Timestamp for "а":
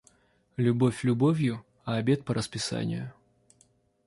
1.85-1.97